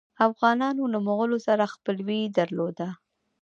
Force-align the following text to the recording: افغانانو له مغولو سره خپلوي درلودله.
افغانانو 0.27 0.83
له 0.93 0.99
مغولو 1.07 1.37
سره 1.47 1.71
خپلوي 1.73 2.21
درلودله. 2.37 2.89